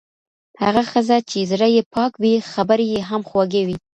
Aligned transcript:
هغه 0.63 0.81
ښځه 0.91 1.17
چې 1.29 1.39
زړه 1.51 1.67
يې 1.75 1.81
پاک 1.93 2.11
وي، 2.21 2.35
خبرې 2.51 2.85
يې 2.93 3.01
هم 3.09 3.21
خوږې 3.29 3.61
وي. 3.67 3.77